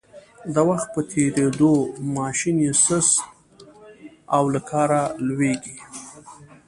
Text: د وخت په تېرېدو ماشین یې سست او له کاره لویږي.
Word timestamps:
د 0.53 0.55
وخت 0.69 0.87
په 0.95 1.01
تېرېدو 1.11 1.73
ماشین 2.17 2.55
یې 2.65 2.73
سست 2.85 3.15
او 4.35 4.43
له 4.53 4.61
کاره 4.69 5.03
لویږي. 5.27 5.77